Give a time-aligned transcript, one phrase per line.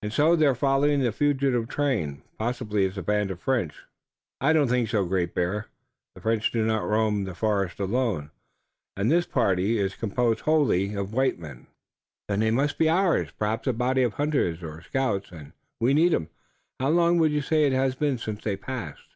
[0.00, 2.22] "And so they're following the fugitive train.
[2.38, 3.74] Possibly it's a band of French."
[4.40, 5.66] "I do not think so, Great Bear.
[6.14, 8.30] The French do not roam the forest alone.
[8.30, 11.66] The warriors are always with them, and this party is composed wholly of white men."
[12.28, 16.14] "Then they must be ours, perhaps a body of hunters or scouts, and we need
[16.14, 16.30] 'em.
[16.80, 19.08] How long would you say it has been since they passed?"